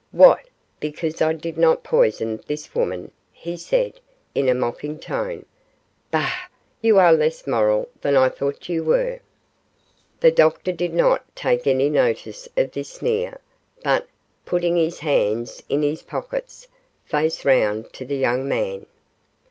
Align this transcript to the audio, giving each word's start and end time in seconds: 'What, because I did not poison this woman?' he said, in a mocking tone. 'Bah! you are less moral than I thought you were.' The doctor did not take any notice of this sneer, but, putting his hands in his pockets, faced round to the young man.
'What, 0.09 0.39
because 0.79 1.21
I 1.21 1.33
did 1.33 1.59
not 1.59 1.83
poison 1.83 2.41
this 2.47 2.73
woman?' 2.73 3.11
he 3.31 3.55
said, 3.55 3.99
in 4.33 4.49
a 4.49 4.55
mocking 4.55 4.97
tone. 4.97 5.45
'Bah! 6.09 6.33
you 6.81 6.97
are 6.97 7.13
less 7.13 7.45
moral 7.45 7.87
than 8.01 8.17
I 8.17 8.29
thought 8.29 8.67
you 8.67 8.83
were.' 8.83 9.19
The 10.19 10.31
doctor 10.31 10.71
did 10.71 10.95
not 10.95 11.23
take 11.35 11.67
any 11.67 11.87
notice 11.87 12.49
of 12.57 12.71
this 12.71 12.89
sneer, 12.89 13.39
but, 13.83 14.07
putting 14.43 14.75
his 14.75 14.97
hands 15.01 15.61
in 15.69 15.83
his 15.83 16.01
pockets, 16.01 16.67
faced 17.05 17.45
round 17.45 17.93
to 17.93 18.03
the 18.03 18.17
young 18.17 18.47
man. 18.47 18.87